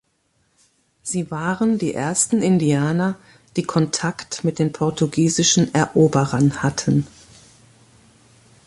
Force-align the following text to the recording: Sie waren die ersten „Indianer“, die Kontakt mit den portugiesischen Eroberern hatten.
Sie 1.03 1.29
waren 1.29 1.77
die 1.77 1.93
ersten 1.93 2.41
„Indianer“, 2.41 3.19
die 3.55 3.61
Kontakt 3.61 4.43
mit 4.43 4.57
den 4.57 4.71
portugiesischen 4.71 5.71
Eroberern 5.75 6.63
hatten. 6.63 7.05